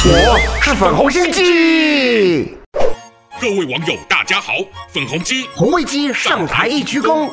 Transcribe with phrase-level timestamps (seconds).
[0.00, 2.56] 是粉红心机。
[3.40, 4.52] 各位网友，大家好，
[4.92, 7.28] 粉红鸡红卫鸡上台一鞠躬。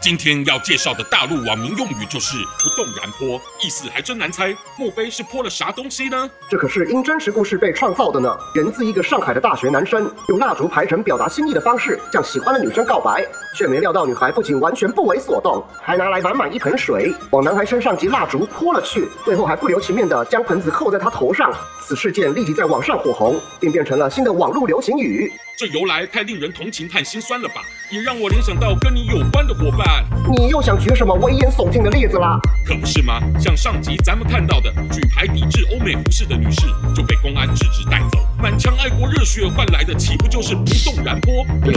[0.00, 6.30] 今天要介绍的大陆网民用语就是“不动然泼”，意思还真难猜，莫非是泼了啥东西呢？
[6.48, 8.38] 这可是因真实故事被创造的呢。
[8.54, 13.26] 源自一个上海的大学男生，用蜡烛排成表达心意的方式，向喜欢的女生告白，
[13.56, 21.52] 却没料到女孩不仅完全不为所动，还拿来满满一盆水往男孩身上及蜡烛泼了去，最后还不留情面的将盆子扣在他头上。
[21.82, 25.32] 此事件立即在网上火红，并变成了新的网络流行语。
[25.58, 27.62] 这由来太令人同情太心酸了吧？
[27.90, 30.04] 也让我联想到跟你有关的伙伴。
[30.36, 32.38] 你又想举什么危言耸听的例子啦？
[32.66, 33.18] 可不是吗？
[33.40, 38.18] 像上集咱们看到的，举牌抵制欧美服饰的女士就被公安制止带走。
[38.38, 41.46] 满腔爱国热血换来的，岂不就是不动然泼？
[41.64, 41.72] 这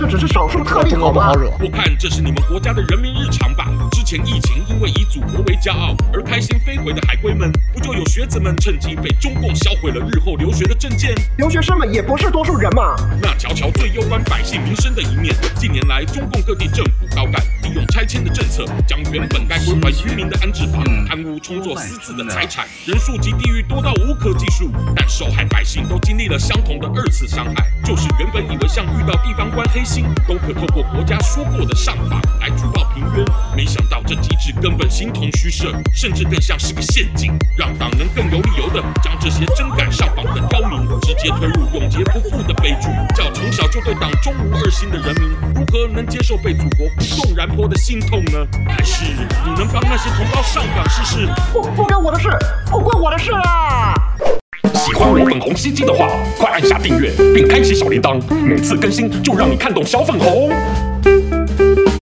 [0.00, 1.32] 这只是少数特例，好吗？
[1.58, 3.66] 我看这是你们国家的人民日常吧。
[3.92, 11.14] 之前疫情因为以祖国为骄傲而开心飞回的海归们，不就有学子们趁机被中共销毁了日后留学的证件？
[11.38, 12.94] 留学生们也不是多数人嘛。
[13.22, 13.88] 那瞧瞧最
[14.50, 15.34] 攸关百姓民生的一面。
[15.56, 24.70] 近年来，中共各地政府高干利用拆迁的政策，将原本该归还渔民的安置房贪污充作私自的财产，人数及地域多到无可计数。
[24.96, 32.50] 但受害百姓都经历了相同的二次伤害，就是原本以为像遇到地方官黑心，都可透过国家说过的上访来
[35.00, 48.46] 形同虚设，甚至更像是个陷阱，让党能更有理由的将这些真敢上访的刁民直接推入永劫不复的悲剧，叫从小就对党忠无二心的人民如何能接受被祖国不动然泼的心痛呢？
[48.68, 49.06] 还是
[49.42, 51.26] 你能帮那些同胞上访试试？
[51.50, 52.28] 不不关我的事，
[52.70, 53.94] 不关我的事啊！
[54.74, 60.52] 喜欢我粉红心机的话，快按下订阅并开启小铃铛，每次更新就让你看懂小粉红。